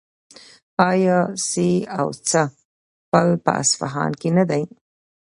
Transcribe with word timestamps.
آیا 0.89 1.19
سي 1.47 1.69
او 1.99 2.07
سه 2.29 2.41
پل 3.11 3.29
په 3.43 3.51
اصفهان 3.61 4.11
کې 4.19 4.29
نه 4.37 4.43
دی؟ 4.49 4.63